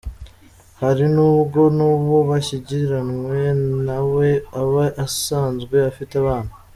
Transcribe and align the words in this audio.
Hari 0.81 1.05
n’ubwo 1.15 1.61
n’uwo 1.77 2.17
bashyingiranwe 2.29 3.39
na 3.85 3.97
we 4.13 4.29
aba 4.61 4.85
asanzwe 5.05 5.75
afite 5.91 6.13
abana. 6.23 6.51